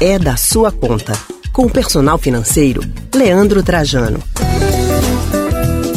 é 0.00 0.18
da 0.18 0.36
sua 0.36 0.70
conta. 0.70 1.12
Com 1.52 1.64
o 1.64 1.70
personal 1.70 2.18
financeiro, 2.18 2.82
Leandro 3.14 3.62
Trajano. 3.62 4.22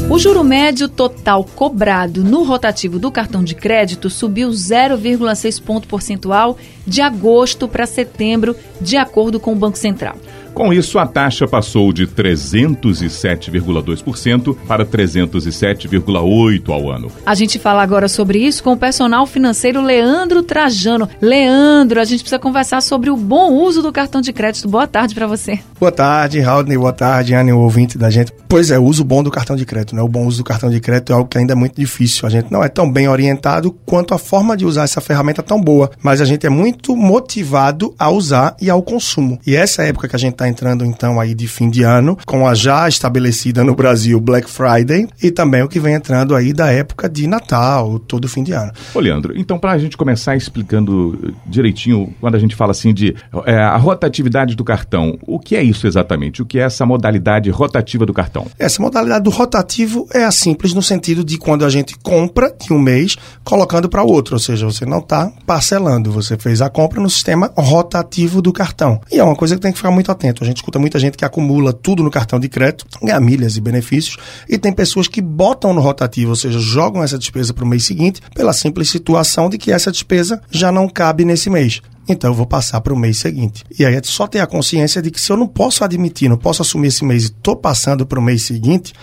O 0.09 0.17
juro 0.17 0.41
médio 0.43 0.87
total 0.87 1.43
cobrado 1.43 2.23
no 2.23 2.43
rotativo 2.43 2.97
do 2.97 3.11
cartão 3.11 3.43
de 3.43 3.53
crédito 3.53 4.09
subiu 4.09 4.49
0,6 4.49 5.61
ponto 5.61 5.87
percentual 5.87 6.57
de 6.87 7.01
agosto 7.01 7.67
para 7.67 7.85
setembro, 7.85 8.55
de 8.79 8.95
acordo 8.95 9.39
com 9.39 9.51
o 9.51 9.55
Banco 9.55 9.77
Central. 9.77 10.15
Com 10.59 10.71
isso, 10.73 10.99
a 10.99 11.07
taxa 11.07 11.47
passou 11.47 11.93
de 11.93 12.05
307,2% 12.05 14.57
para 14.67 14.85
307,8% 14.85 16.69
ao 16.69 16.91
ano. 16.91 17.09
A 17.25 17.33
gente 17.33 17.57
fala 17.57 17.81
agora 17.81 18.09
sobre 18.09 18.39
isso 18.39 18.61
com 18.61 18.73
o 18.73 18.77
personal 18.77 19.25
financeiro 19.25 19.81
Leandro 19.81 20.43
Trajano. 20.43 21.07
Leandro, 21.21 22.01
a 22.01 22.03
gente 22.03 22.19
precisa 22.19 22.39
conversar 22.39 22.81
sobre 22.81 23.09
o 23.09 23.15
bom 23.15 23.53
uso 23.53 23.81
do 23.81 23.93
cartão 23.93 24.19
de 24.19 24.33
crédito. 24.33 24.67
Boa 24.67 24.85
tarde 24.85 25.15
para 25.15 25.27
você. 25.27 25.59
Boa 25.79 25.93
tarde, 25.93 26.41
Raudney. 26.41 26.77
Boa 26.77 26.91
tarde, 26.91 27.33
Anne, 27.33 27.53
o 27.53 27.59
ouvinte 27.59 27.97
da 27.97 28.09
gente. 28.09 28.33
Pois 28.49 28.69
é, 28.69 28.77
o 28.77 28.83
uso 28.83 29.05
bom 29.05 29.23
do 29.23 29.31
cartão 29.31 29.55
de 29.55 29.65
crédito, 29.65 29.95
né? 29.95 30.01
O 30.01 30.09
bom 30.09 30.25
uso 30.25 30.39
do 30.39 30.43
cartão 30.43 30.69
de 30.69 30.81
crédito 30.81 31.13
é 31.13 31.15
algo 31.15 31.29
que 31.29 31.37
ainda 31.37 31.53
é 31.53 31.55
muito 31.55 31.79
difícil. 31.79 32.27
A 32.27 32.29
gente 32.29 32.51
não 32.51 32.61
é 32.61 32.67
tão 32.67 32.91
bem 32.91 33.07
orientado 33.07 33.71
quanto 33.85 34.13
a 34.13 34.17
forma 34.17 34.57
de 34.57 34.65
usar 34.65 34.83
essa 34.83 34.99
ferramenta 34.99 35.41
tão 35.41 35.61
boa, 35.61 35.89
mas 36.03 36.19
a 36.19 36.25
gente 36.25 36.45
é 36.45 36.49
muito 36.49 36.97
motivado 36.97 37.95
a 37.97 38.09
usar 38.09 38.57
e 38.59 38.69
ao 38.69 38.81
consumo. 38.81 39.39
E 39.47 39.55
essa 39.55 39.83
época 39.83 40.09
que 40.09 40.17
a 40.17 40.19
gente 40.19 40.33
está 40.33 40.48
entrando 40.49 40.83
então 40.85 41.19
aí 41.19 41.33
de 41.33 41.47
fim 41.47 41.69
de 41.69 41.83
ano, 41.83 42.17
com 42.25 42.47
a 42.47 42.53
já 42.53 42.87
estabelecida 42.87 43.63
no 43.63 43.75
Brasil 43.75 44.19
Black 44.19 44.49
Friday 44.49 45.07
e 45.21 45.31
também 45.31 45.63
o 45.63 45.67
que 45.67 45.79
vem 45.79 45.93
entrando 45.93 46.35
aí 46.35 46.51
da 46.51 46.71
época 46.71 47.07
de 47.07 47.27
Natal, 47.27 47.99
todo 47.99 48.27
fim 48.27 48.43
de 48.43 48.51
ano. 48.51 48.71
Ô 48.93 48.99
Leandro, 48.99 49.33
então 49.37 49.57
para 49.57 49.71
a 49.71 49.77
gente 49.77 49.95
começar 49.95 50.35
explicando 50.35 51.33
direitinho, 51.45 52.13
quando 52.19 52.35
a 52.35 52.39
gente 52.39 52.55
fala 52.55 52.71
assim 52.71 52.93
de 52.93 53.15
é, 53.45 53.57
a 53.57 53.77
rotatividade 53.77 54.55
do 54.55 54.63
cartão, 54.63 55.17
o 55.21 55.39
que 55.39 55.55
é 55.55 55.63
isso 55.63 55.87
exatamente? 55.87 56.41
O 56.41 56.45
que 56.45 56.59
é 56.59 56.63
essa 56.63 56.85
modalidade 56.85 57.49
rotativa 57.49 58.05
do 58.05 58.13
cartão? 58.13 58.47
Essa 58.57 58.81
modalidade 58.81 59.23
do 59.23 59.29
rotativo 59.29 60.07
é 60.13 60.23
a 60.23 60.31
simples 60.31 60.73
no 60.73 60.81
sentido 60.81 61.23
de 61.23 61.37
quando 61.37 61.65
a 61.65 61.69
gente 61.69 61.97
compra 61.97 62.53
de 62.59 62.73
um 62.73 62.79
mês, 62.79 63.15
colocando 63.43 63.89
para 63.89 64.03
o 64.03 64.07
outro, 64.07 64.35
ou 64.35 64.39
seja, 64.39 64.65
você 64.65 64.85
não 64.85 64.99
está 64.99 65.31
parcelando, 65.45 66.11
você 66.11 66.37
fez 66.37 66.61
a 66.61 66.69
compra 66.69 67.01
no 67.01 67.09
sistema 67.09 67.51
rotativo 67.55 68.41
do 68.41 68.51
cartão. 68.51 68.99
E 69.11 69.19
é 69.19 69.23
uma 69.23 69.35
coisa 69.35 69.55
que 69.55 69.61
tem 69.61 69.71
que 69.71 69.77
ficar 69.77 69.91
muito 69.91 70.11
atento. 70.11 70.28
A 70.41 70.45
gente 70.45 70.57
escuta 70.57 70.79
muita 70.79 70.99
gente 70.99 71.17
que 71.17 71.25
acumula 71.25 71.73
tudo 71.73 72.03
no 72.03 72.11
cartão 72.11 72.39
de 72.39 72.47
crédito, 72.49 72.85
ganha 73.01 73.19
milhas 73.19 73.57
e 73.57 73.61
benefícios, 73.61 74.17
e 74.47 74.57
tem 74.57 74.73
pessoas 74.73 75.07
que 75.07 75.21
botam 75.21 75.73
no 75.73 75.81
rotativo, 75.81 76.31
ou 76.31 76.35
seja, 76.35 76.59
jogam 76.59 77.03
essa 77.03 77.17
despesa 77.17 77.53
para 77.53 77.63
o 77.63 77.67
mês 77.67 77.83
seguinte, 77.83 78.21
pela 78.33 78.53
simples 78.53 78.89
situação 78.89 79.49
de 79.49 79.57
que 79.57 79.71
essa 79.71 79.91
despesa 79.91 80.41
já 80.51 80.71
não 80.71 80.87
cabe 80.87 81.25
nesse 81.25 81.49
mês 81.49 81.81
então 82.11 82.31
eu 82.31 82.33
vou 82.33 82.45
passar 82.47 82.81
para 82.81 82.93
o 82.93 82.97
mês 82.97 83.17
seguinte. 83.17 83.63
E 83.77 83.85
aí 83.85 83.93
é 83.93 84.01
só 84.03 84.25
ter 84.25 84.39
a 84.39 84.47
consciência 84.47 85.01
de 85.01 85.11
que 85.11 85.21
se 85.21 85.31
eu 85.31 85.37
não 85.37 85.47
posso 85.47 85.83
admitir, 85.83 86.27
não 86.27 86.37
posso 86.37 86.61
assumir 86.61 86.87
esse 86.87 87.05
mês 87.05 87.23
e 87.23 87.27
estou 87.27 87.55
passando 87.55 88.05
para 88.05 88.19
o 88.19 88.21
mês 88.21 88.41
seguinte, 88.41 88.93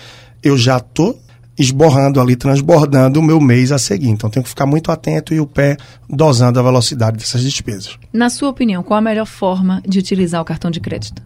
eu 0.42 0.58
já 0.58 0.78
estou 0.78 1.16
esborrando 1.58 2.20
ali, 2.20 2.36
transbordando 2.36 3.20
o 3.20 3.22
meu 3.22 3.40
mês 3.40 3.72
a 3.72 3.78
seguir. 3.78 4.08
Então 4.08 4.28
tenho 4.28 4.44
que 4.44 4.48
ficar 4.48 4.66
muito 4.66 4.90
atento 4.90 5.32
e 5.32 5.40
o 5.40 5.46
pé 5.46 5.76
dosando 6.08 6.58
a 6.58 6.62
velocidade 6.62 7.16
dessas 7.16 7.42
despesas. 7.42 7.98
Na 8.12 8.28
sua 8.28 8.48
opinião, 8.48 8.82
qual 8.82 8.98
a 8.98 9.02
melhor 9.02 9.26
forma 9.26 9.82
de 9.86 9.98
utilizar 9.98 10.40
o 10.40 10.44
cartão 10.44 10.70
de 10.70 10.80
crédito? 10.80 11.22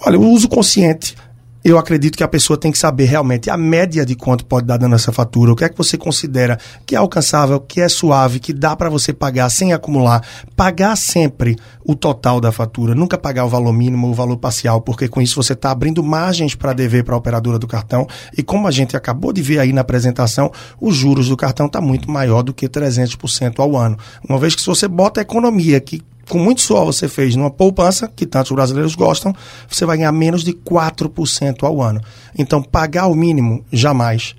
Olha, 0.00 0.18
o 0.18 0.30
uso 0.30 0.48
consciente 0.48 1.16
eu 1.64 1.76
acredito 1.76 2.16
que 2.16 2.22
a 2.22 2.28
pessoa 2.28 2.58
tem 2.58 2.70
que 2.70 2.78
saber 2.78 3.06
realmente 3.06 3.50
a 3.50 3.56
média 3.56 4.06
de 4.06 4.14
quanto 4.14 4.44
pode 4.44 4.66
dar 4.66 4.76
dando 4.76 4.94
essa 4.94 5.12
fatura, 5.12 5.52
o 5.52 5.56
que 5.56 5.64
é 5.64 5.68
que 5.68 5.76
você 5.76 5.98
considera 5.98 6.58
que 6.86 6.94
é 6.94 6.98
alcançável, 6.98 7.60
que 7.60 7.80
é 7.80 7.88
suave, 7.88 8.38
que 8.38 8.52
dá 8.52 8.76
para 8.76 8.88
você 8.88 9.12
pagar 9.12 9.50
sem 9.50 9.72
acumular. 9.72 10.22
Pagar 10.56 10.96
sempre 10.96 11.56
o 11.84 11.94
total 11.94 12.40
da 12.40 12.52
fatura, 12.52 12.94
nunca 12.94 13.18
pagar 13.18 13.44
o 13.44 13.48
valor 13.48 13.72
mínimo 13.72 14.06
ou 14.06 14.12
o 14.12 14.16
valor 14.16 14.36
parcial, 14.36 14.80
porque 14.80 15.08
com 15.08 15.20
isso 15.20 15.42
você 15.42 15.52
está 15.52 15.70
abrindo 15.70 16.02
margens 16.02 16.54
para 16.54 16.72
dever 16.72 17.04
para 17.04 17.14
a 17.14 17.18
operadora 17.18 17.58
do 17.58 17.66
cartão. 17.66 18.06
E 18.36 18.42
como 18.42 18.68
a 18.68 18.70
gente 18.70 18.96
acabou 18.96 19.32
de 19.32 19.42
ver 19.42 19.58
aí 19.58 19.72
na 19.72 19.80
apresentação, 19.80 20.52
os 20.80 20.94
juros 20.94 21.28
do 21.28 21.36
cartão 21.36 21.66
está 21.66 21.80
muito 21.80 22.10
maior 22.10 22.42
do 22.42 22.54
que 22.54 22.68
300% 22.68 23.58
ao 23.58 23.76
ano. 23.76 23.98
Uma 24.28 24.38
vez 24.38 24.54
que 24.54 24.60
se 24.60 24.66
você 24.66 24.86
bota 24.86 25.20
a 25.20 25.22
economia 25.22 25.80
que 25.80 26.02
com 26.28 26.38
muito 26.38 26.60
suor 26.60 26.84
você 26.84 27.08
fez 27.08 27.34
numa 27.34 27.50
poupança, 27.50 28.10
que 28.14 28.26
tantos 28.26 28.52
brasileiros 28.52 28.94
gostam, 28.94 29.34
você 29.68 29.84
vai 29.84 29.96
ganhar 29.96 30.12
menos 30.12 30.44
de 30.44 30.52
4% 30.52 31.62
ao 31.62 31.82
ano. 31.82 32.00
Então, 32.36 32.62
pagar 32.62 33.06
o 33.06 33.14
mínimo, 33.14 33.64
jamais 33.72 34.34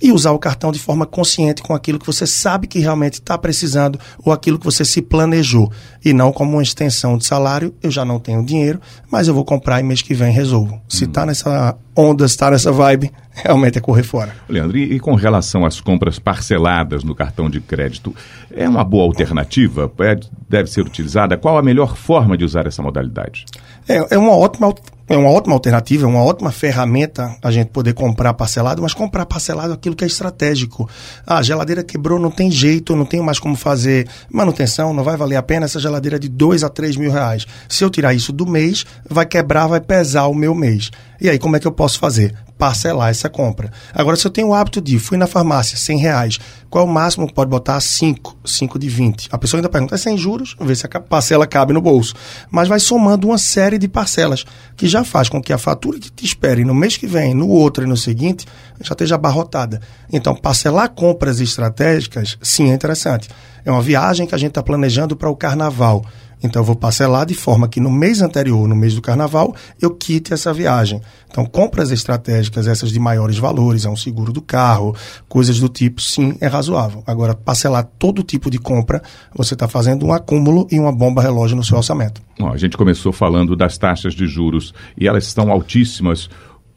e 0.00 0.12
usar 0.12 0.32
o 0.32 0.38
cartão 0.38 0.72
de 0.72 0.78
forma 0.78 1.04
consciente 1.06 1.62
com 1.62 1.74
aquilo 1.74 1.98
que 1.98 2.06
você 2.06 2.26
sabe 2.26 2.66
que 2.66 2.78
realmente 2.78 3.14
está 3.14 3.36
precisando 3.36 3.98
ou 4.24 4.32
aquilo 4.32 4.58
que 4.58 4.64
você 4.64 4.84
se 4.84 5.02
planejou 5.02 5.70
e 6.04 6.12
não 6.12 6.32
como 6.32 6.52
uma 6.52 6.62
extensão 6.62 7.18
de 7.18 7.26
salário. 7.26 7.74
Eu 7.82 7.90
já 7.90 8.04
não 8.04 8.18
tenho 8.18 8.44
dinheiro, 8.44 8.80
mas 9.10 9.28
eu 9.28 9.34
vou 9.34 9.44
comprar 9.44 9.80
e 9.80 9.82
mês 9.82 10.00
que 10.02 10.14
vem 10.14 10.32
resolvo. 10.32 10.80
Se 10.88 11.04
está 11.04 11.22
hum. 11.22 11.26
nessa 11.26 11.76
onda, 11.94 12.26
se 12.26 12.34
está 12.34 12.50
nessa 12.50 12.72
vibe, 12.72 13.10
realmente 13.30 13.78
é 13.78 13.80
correr 13.80 14.02
fora. 14.02 14.34
Leandro, 14.48 14.78
e, 14.78 14.94
e, 14.94 15.00
com 15.00 15.14
relação 15.14 15.66
às 15.66 15.80
compras 15.80 16.18
parceladas 16.18 17.04
no 17.04 17.14
cartão 17.14 17.50
de 17.50 17.60
crédito, 17.60 18.14
é 18.50 18.68
uma 18.68 18.84
boa 18.84 19.04
alternativa? 19.04 19.90
É, 20.00 20.18
deve 20.48 20.70
ser 20.70 20.82
utilizada? 20.82 21.36
Qual 21.36 21.58
a 21.58 21.62
melhor 21.62 21.96
forma 21.96 22.36
de 22.36 22.44
usar 22.44 22.66
essa 22.66 22.82
modalidade? 22.82 23.44
É, 23.88 24.14
é 24.14 24.18
uma 24.18 24.36
ótima 24.36 24.66
alternativa 24.66 24.99
é 25.10 25.16
uma 25.16 25.28
ótima 25.28 25.54
alternativa, 25.54 26.04
é 26.04 26.08
uma 26.08 26.22
ótima 26.22 26.52
ferramenta 26.52 27.36
a 27.42 27.50
gente 27.50 27.70
poder 27.70 27.94
comprar 27.94 28.32
parcelado, 28.32 28.80
mas 28.80 28.94
comprar 28.94 29.26
parcelado 29.26 29.72
é 29.72 29.74
aquilo 29.74 29.96
que 29.96 30.04
é 30.04 30.06
estratégico. 30.06 30.88
Ah, 31.26 31.38
a 31.38 31.42
geladeira 31.42 31.82
quebrou, 31.82 32.16
não 32.16 32.30
tem 32.30 32.48
jeito, 32.48 32.94
não 32.94 33.04
tenho 33.04 33.24
mais 33.24 33.40
como 33.40 33.56
fazer 33.56 34.08
manutenção, 34.30 34.94
não 34.94 35.02
vai 35.02 35.16
valer 35.16 35.34
a 35.34 35.42
pena 35.42 35.66
essa 35.66 35.80
geladeira 35.80 36.16
de 36.16 36.28
2 36.28 36.62
a 36.62 36.68
3 36.68 36.96
mil 36.96 37.10
reais. 37.10 37.44
Se 37.68 37.82
eu 37.82 37.90
tirar 37.90 38.14
isso 38.14 38.32
do 38.32 38.46
mês, 38.46 38.86
vai 39.08 39.26
quebrar, 39.26 39.66
vai 39.66 39.80
pesar 39.80 40.28
o 40.28 40.34
meu 40.34 40.54
mês. 40.54 40.92
E 41.20 41.28
aí, 41.28 41.40
como 41.40 41.56
é 41.56 41.58
que 41.60 41.66
eu 41.66 41.72
posso 41.72 41.98
fazer? 41.98 42.32
Parcelar 42.60 43.08
essa 43.08 43.30
compra. 43.30 43.72
Agora, 43.94 44.16
se 44.16 44.26
eu 44.26 44.30
tenho 44.30 44.48
o 44.48 44.54
hábito 44.54 44.82
de, 44.82 44.98
fui 44.98 45.16
na 45.16 45.26
farmácia, 45.26 45.78
100 45.78 45.98
reais, 45.98 46.38
qual 46.68 46.84
é 46.84 46.86
o 46.86 46.92
máximo 46.92 47.26
que 47.26 47.32
pode 47.32 47.48
botar? 47.48 47.80
5, 47.80 48.36
5 48.44 48.78
de 48.78 48.86
20. 48.86 49.28
A 49.32 49.38
pessoa 49.38 49.58
ainda 49.58 49.68
pergunta, 49.70 49.94
é 49.94 49.98
sem 49.98 50.14
juros? 50.18 50.54
Ver 50.60 50.76
se 50.76 50.84
a 50.84 51.00
parcela 51.00 51.46
cabe 51.46 51.72
no 51.72 51.80
bolso. 51.80 52.14
Mas 52.50 52.68
vai 52.68 52.78
somando 52.78 53.28
uma 53.28 53.38
série 53.38 53.78
de 53.78 53.88
parcelas, 53.88 54.44
que 54.76 54.86
já 54.86 55.02
faz 55.02 55.30
com 55.30 55.40
que 55.40 55.54
a 55.54 55.58
fatura 55.58 55.98
que 55.98 56.12
te 56.12 56.26
espere 56.26 56.62
no 56.62 56.74
mês 56.74 56.98
que 56.98 57.06
vem, 57.06 57.32
no 57.32 57.48
outro 57.48 57.82
e 57.82 57.86
no 57.86 57.96
seguinte, 57.96 58.46
já 58.78 58.92
esteja 58.92 59.14
abarrotada. 59.14 59.80
Então, 60.12 60.34
parcelar 60.34 60.90
compras 60.90 61.40
estratégicas, 61.40 62.36
sim, 62.42 62.70
é 62.70 62.74
interessante. 62.74 63.30
É 63.64 63.70
uma 63.70 63.80
viagem 63.80 64.26
que 64.26 64.34
a 64.34 64.38
gente 64.38 64.50
está 64.50 64.62
planejando 64.62 65.16
para 65.16 65.30
o 65.30 65.36
carnaval. 65.36 66.04
Então 66.42 66.62
eu 66.62 66.66
vou 66.66 66.76
parcelar 66.76 67.26
de 67.26 67.34
forma 67.34 67.68
que 67.68 67.80
no 67.80 67.90
mês 67.90 68.22
anterior, 68.22 68.66
no 68.66 68.76
mês 68.76 68.94
do 68.94 69.02
carnaval, 69.02 69.54
eu 69.80 69.90
quite 69.90 70.32
essa 70.32 70.52
viagem. 70.52 71.00
Então, 71.30 71.46
compras 71.46 71.90
estratégicas, 71.92 72.66
essas 72.66 72.90
de 72.90 72.98
maiores 72.98 73.38
valores, 73.38 73.84
é 73.84 73.88
um 73.88 73.96
seguro 73.96 74.32
do 74.32 74.42
carro, 74.42 74.96
coisas 75.28 75.60
do 75.60 75.68
tipo, 75.68 76.00
sim, 76.00 76.36
é 76.40 76.48
razoável. 76.48 77.04
Agora, 77.06 77.34
parcelar 77.34 77.88
todo 77.98 78.24
tipo 78.24 78.50
de 78.50 78.58
compra, 78.58 79.00
você 79.34 79.54
está 79.54 79.68
fazendo 79.68 80.04
um 80.06 80.12
acúmulo 80.12 80.66
e 80.70 80.78
uma 80.78 80.90
bomba 80.90 81.22
relógio 81.22 81.56
no 81.56 81.62
seu 81.62 81.76
orçamento. 81.76 82.20
a 82.52 82.56
gente 82.56 82.76
começou 82.76 83.12
falando 83.12 83.54
das 83.54 83.78
taxas 83.78 84.14
de 84.14 84.26
juros 84.26 84.74
e 84.98 85.06
elas 85.06 85.24
estão 85.24 85.50
altíssimas. 85.52 86.28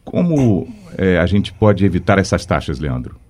Como 0.06 0.68
é, 0.98 1.18
a 1.18 1.26
gente 1.26 1.52
pode 1.54 1.84
evitar 1.84 2.20
essas 2.20 2.46
taxas, 2.46 2.80
Leandro? 2.80 3.23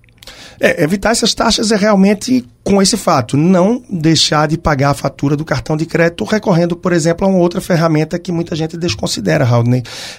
É, 0.60 0.82
evitar 0.82 1.10
essas 1.10 1.34
taxas 1.34 1.72
é 1.72 1.76
realmente 1.76 2.46
com 2.64 2.80
esse 2.80 2.96
fato, 2.96 3.36
não 3.36 3.82
deixar 3.90 4.48
de 4.48 4.56
pagar 4.56 4.90
a 4.90 4.94
fatura 4.94 5.36
do 5.36 5.44
cartão 5.44 5.76
de 5.76 5.84
crédito 5.84 6.24
recorrendo, 6.24 6.74
por 6.74 6.92
exemplo, 6.94 7.26
a 7.26 7.30
uma 7.30 7.38
outra 7.38 7.60
ferramenta 7.60 8.18
que 8.18 8.32
muita 8.32 8.56
gente 8.56 8.76
desconsidera, 8.78 9.44
Raul. 9.44 9.64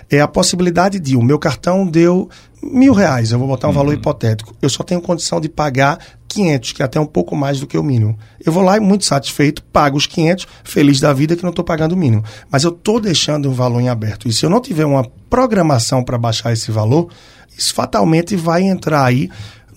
É 0.10 0.22
a 0.22 0.28
possibilidade 0.28 1.00
de 1.00 1.16
o 1.16 1.24
meu 1.24 1.40
cartão 1.40 1.88
deu 1.88 2.30
mil 2.62 2.94
reais, 2.94 3.32
eu 3.32 3.40
vou 3.40 3.48
botar 3.48 3.68
um 3.68 3.72
uhum. 3.72 3.76
valor 3.76 3.94
hipotético, 3.94 4.56
eu 4.62 4.70
só 4.70 4.84
tenho 4.84 5.02
condição 5.02 5.42
de 5.42 5.50
pagar 5.50 6.00
500, 6.28 6.74
que 6.74 6.82
é 6.82 6.86
até 6.86 7.00
um 7.00 7.06
pouco 7.06 7.36
mais 7.36 7.60
do 7.60 7.68
que 7.68 7.78
o 7.78 7.84
mínimo. 7.84 8.18
Eu 8.44 8.52
vou 8.52 8.62
lá 8.62 8.78
e 8.78 8.80
muito 8.80 9.06
satisfeito, 9.06 9.64
pago 9.64 9.98
os 9.98 10.06
500, 10.06 10.48
feliz 10.64 11.00
da 11.00 11.14
vida 11.14 11.36
que 11.36 11.44
não 11.44 11.52
estou 11.52 11.64
pagando 11.64 11.94
o 11.94 11.98
mínimo. 11.98 12.24
Mas 12.52 12.64
eu 12.64 12.72
estou 12.72 13.00
deixando 13.00 13.50
um 13.50 13.54
valor 13.54 13.80
em 13.80 13.90
aberto. 13.90 14.28
E 14.28 14.34
se 14.34 14.46
eu 14.46 14.50
não 14.50 14.60
tiver 14.60 14.86
uma 14.86 15.06
programação 15.30 16.04
para 16.04 16.18
baixar 16.18 16.52
esse 16.52 16.72
valor, 16.72 17.10
isso 17.58 17.74
fatalmente 17.74 18.36
vai 18.36 18.64
entrar 18.64 19.06
aí 19.06 19.30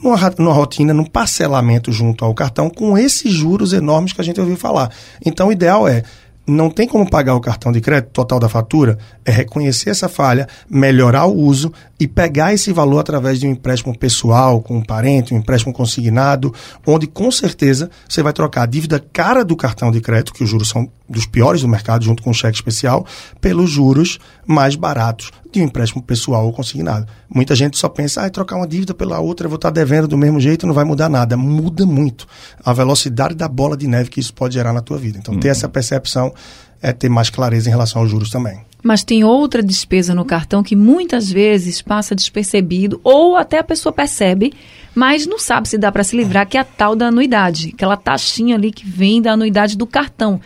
numa, 0.03 0.17
numa 0.39 0.53
rotina, 0.53 0.95
num 0.95 1.05
parcelamento 1.05 1.93
junto 1.93 2.25
ao 2.25 2.35
cartão 2.35 2.71
com 2.71 2.97
esses 2.97 3.33
juros 3.33 3.73
enormes 3.73 4.13
que 4.13 4.21
a 4.21 4.25
gente 4.25 4.41
ouviu 4.41 4.57
falar. 4.57 4.91
Então, 5.25 5.49
o 5.49 5.53
ideal 5.53 5.87
é 5.89 6.03
não 6.49 6.71
tem 6.71 6.89
como 6.89 7.09
pagar 7.09 7.35
o 7.35 7.41
cartão 7.41 7.71
de 7.71 7.81
crédito 7.81 8.11
total 8.11 8.41
da 8.41 8.49
fatura, 8.49 8.99
é 9.25 9.31
reconhecer 9.31 9.91
essa 9.91 10.09
falha, 10.09 10.49
melhorar 10.69 11.27
o 11.27 11.37
uso 11.37 11.73
e 12.01 12.09
pegar 12.09 12.55
esse 12.55 12.73
valor 12.73 13.01
através 13.01 13.39
de 13.39 13.47
um 13.47 13.51
empréstimo 13.51 13.97
pessoal, 13.97 14.63
com 14.63 14.79
um 14.79 14.83
parente, 14.83 15.35
um 15.35 15.39
empréstimo 15.39 15.73
consignado, 15.73 16.55
onde 16.87 17.07
com 17.07 17.31
certeza 17.31 17.91
você 18.09 18.23
vai 18.23 18.33
trocar 18.33 18.63
a 18.63 18.67
dívida 18.67 19.05
cara 19.13 19.45
do 19.45 19.57
cartão 19.57 19.91
de 19.91 20.01
crédito, 20.01 20.33
que 20.33 20.43
os 20.43 20.49
juros 20.49 20.69
são 20.69 20.89
dos 21.09 21.27
piores 21.27 21.63
do 21.63 21.69
mercado, 21.69 22.05
junto 22.05 22.23
com 22.23 22.31
o 22.31 22.35
cheque 22.35 22.57
especial, 22.57 23.07
pelos 23.41 23.71
juros 23.71 24.19
mais 24.47 24.77
baratos 24.77 25.31
de 25.51 25.61
um 25.61 25.65
empréstimo 25.65 26.03
pessoal 26.03 26.45
ou 26.45 26.53
consignado. 26.53 27.07
Muita 27.29 27.55
gente 27.55 27.79
só 27.79 27.89
pensa, 27.89 28.23
ah, 28.23 28.31
trocar 28.31 28.57
uma 28.57 28.67
dívida 28.67 28.93
pela 28.93 29.19
outra, 29.19 29.47
eu 29.47 29.49
vou 29.51 29.57
estar 29.57 29.71
devendo 29.71 30.07
do 30.07 30.19
mesmo 30.19 30.39
jeito, 30.39 30.67
não 30.67 30.75
vai 30.75 30.85
mudar 30.85 31.09
nada. 31.09 31.37
Muda 31.37 31.87
muito 31.87 32.27
a 32.63 32.73
velocidade 32.73 33.35
da 33.35 33.49
bola 33.49 33.77
de 33.77 33.87
neve 33.87 34.11
que 34.11 34.21
isso 34.21 34.35
pode 34.35 34.55
gerar 34.55 34.73
na 34.73 34.83
tua 34.83 34.99
vida. 34.99 35.19
Então, 35.19 35.35
uhum. 35.35 35.41
ter 35.41 35.49
essa 35.49 35.69
percepção 35.69 36.33
é, 36.81 36.93
ter 36.93 37.09
mais 37.09 37.31
clareza 37.31 37.69
em 37.69 37.73
relação 37.73 38.03
aos 38.03 38.11
juros 38.11 38.31
também. 38.31 38.61
Mas 38.83 39.03
tem 39.03 39.25
outra 39.25 39.63
despesa 39.63 40.15
no 40.15 40.25
cartão 40.25 40.63
que 40.63 40.77
muitas 40.77 41.31
vezes 41.31 41.83
passa 41.83 42.15
despercebido 42.15 43.01
ou 43.03 43.37
até 43.37 43.59
a 43.59 43.65
pessoa 43.65 43.93
percebe, 43.93 44.53
mas 44.95 45.27
não 45.27 45.39
sabe 45.39 45.69
se 45.69 45.77
dá 45.77 45.91
para 45.91 46.05
se 46.05 46.17
livrar, 46.17 46.47
que 46.47 46.57
é 46.57 46.61
a 46.61 46.65
tal 46.65 46.95
da 46.95 47.09
anuidade, 47.09 47.73
aquela 47.75 47.97
taxinha 47.97 48.55
ali 48.55 48.71
que 48.71 48.87
vem 48.87 49.21
da 49.21 49.33
anuidade 49.33 49.77
do 49.77 49.87
cartão. 49.87 50.41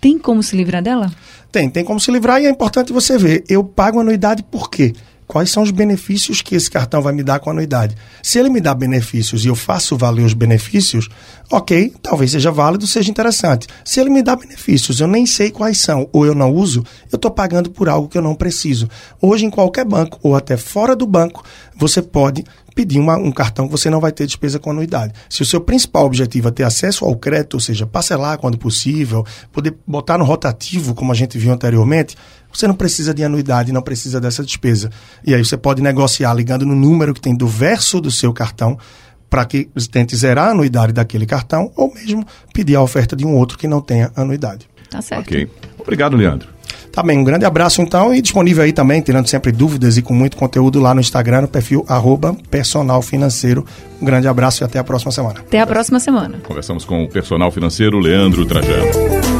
Tem 0.00 0.18
como 0.18 0.42
se 0.42 0.56
livrar 0.56 0.82
dela? 0.82 1.12
Tem, 1.50 1.68
tem 1.68 1.84
como 1.84 2.00
se 2.00 2.10
livrar 2.10 2.40
e 2.40 2.46
é 2.46 2.50
importante 2.50 2.92
você 2.92 3.18
ver. 3.18 3.44
Eu 3.48 3.62
pago 3.62 4.00
anuidade 4.00 4.42
por 4.42 4.70
quê? 4.70 4.94
Quais 5.32 5.50
são 5.50 5.62
os 5.62 5.70
benefícios 5.70 6.42
que 6.42 6.54
esse 6.54 6.70
cartão 6.70 7.00
vai 7.00 7.10
me 7.10 7.22
dar 7.22 7.40
com 7.40 7.48
a 7.48 7.54
anuidade? 7.54 7.96
Se 8.22 8.38
ele 8.38 8.50
me 8.50 8.60
dá 8.60 8.74
benefícios 8.74 9.46
e 9.46 9.48
eu 9.48 9.54
faço 9.54 9.96
valer 9.96 10.26
os 10.26 10.34
benefícios, 10.34 11.08
ok, 11.50 11.90
talvez 12.02 12.32
seja 12.32 12.50
válido, 12.50 12.86
seja 12.86 13.10
interessante. 13.10 13.66
Se 13.82 13.98
ele 13.98 14.10
me 14.10 14.22
dá 14.22 14.36
benefícios, 14.36 15.00
eu 15.00 15.08
nem 15.08 15.24
sei 15.24 15.50
quais 15.50 15.80
são 15.80 16.06
ou 16.12 16.26
eu 16.26 16.34
não 16.34 16.52
uso, 16.52 16.84
eu 17.10 17.16
estou 17.16 17.30
pagando 17.30 17.70
por 17.70 17.88
algo 17.88 18.10
que 18.10 18.18
eu 18.18 18.20
não 18.20 18.34
preciso. 18.34 18.90
Hoje, 19.22 19.46
em 19.46 19.50
qualquer 19.50 19.86
banco 19.86 20.18
ou 20.22 20.36
até 20.36 20.58
fora 20.58 20.94
do 20.94 21.06
banco, 21.06 21.42
você 21.74 22.02
pode 22.02 22.44
pedir 22.74 22.98
uma, 22.98 23.16
um 23.16 23.30
cartão 23.30 23.66
que 23.66 23.72
você 23.72 23.90
não 23.90 24.00
vai 24.00 24.12
ter 24.12 24.26
despesa 24.26 24.58
com 24.58 24.70
anuidade. 24.70 25.12
Se 25.28 25.42
o 25.42 25.44
seu 25.44 25.60
principal 25.60 26.04
objetivo 26.04 26.48
é 26.48 26.50
ter 26.50 26.64
acesso 26.64 27.04
ao 27.04 27.16
crédito, 27.16 27.54
ou 27.54 27.60
seja, 27.60 27.86
parcelar 27.86 28.38
quando 28.38 28.58
possível, 28.58 29.24
poder 29.52 29.74
botar 29.86 30.18
no 30.18 30.24
rotativo, 30.24 30.94
como 30.94 31.12
a 31.12 31.14
gente 31.14 31.38
viu 31.38 31.52
anteriormente, 31.52 32.16
você 32.52 32.66
não 32.66 32.74
precisa 32.74 33.14
de 33.14 33.24
anuidade, 33.24 33.72
não 33.72 33.82
precisa 33.82 34.20
dessa 34.20 34.44
despesa. 34.44 34.90
E 35.24 35.34
aí 35.34 35.44
você 35.44 35.56
pode 35.56 35.82
negociar 35.82 36.34
ligando 36.34 36.66
no 36.66 36.74
número 36.74 37.14
que 37.14 37.20
tem 37.20 37.34
do 37.34 37.46
verso 37.46 38.00
do 38.00 38.10
seu 38.10 38.32
cartão 38.32 38.78
para 39.30 39.46
que 39.46 39.70
você 39.74 39.88
tente 39.88 40.14
zerar 40.14 40.48
a 40.48 40.50
anuidade 40.50 40.92
daquele 40.92 41.24
cartão 41.24 41.72
ou 41.74 41.92
mesmo 41.94 42.26
pedir 42.52 42.76
a 42.76 42.82
oferta 42.82 43.16
de 43.16 43.24
um 43.24 43.34
outro 43.34 43.56
que 43.56 43.66
não 43.66 43.80
tenha 43.80 44.12
anuidade. 44.14 44.68
Tá 44.90 45.00
certo. 45.00 45.28
Ok. 45.28 45.48
Obrigado, 45.78 46.16
Leandro. 46.18 46.48
Tá 46.92 47.02
bem, 47.02 47.18
um 47.18 47.24
grande 47.24 47.46
abraço 47.46 47.80
então 47.80 48.14
e 48.14 48.20
disponível 48.20 48.62
aí 48.62 48.72
também, 48.72 49.00
tirando 49.00 49.26
sempre 49.26 49.50
dúvidas 49.50 49.96
e 49.96 50.02
com 50.02 50.12
muito 50.12 50.36
conteúdo 50.36 50.78
lá 50.78 50.94
no 50.94 51.00
Instagram, 51.00 51.42
no 51.42 51.48
perfil 51.48 51.84
arroba 51.88 52.36
personal 52.50 53.00
financeiro. 53.00 53.64
Um 54.00 54.04
grande 54.04 54.28
abraço 54.28 54.62
e 54.62 54.64
até 54.64 54.78
a 54.78 54.84
próxima 54.84 55.10
semana. 55.10 55.40
Até 55.40 55.60
a 55.60 55.66
próxima 55.66 55.98
semana. 55.98 56.38
Conversamos 56.42 56.84
com 56.84 57.04
o 57.04 57.08
personal 57.08 57.50
financeiro 57.50 57.98
Leandro 57.98 58.44
Trajano. 58.44 59.31